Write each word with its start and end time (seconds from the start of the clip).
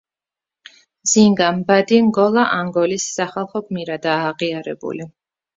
ზინგა 1.11 1.49
მბანდი 1.57 1.99
ნგოლა 2.07 2.47
ანგოლის 2.57 3.07
სახალხო 3.19 3.63
გმირადაა 3.69 4.25
აღიარებული. 4.33 5.11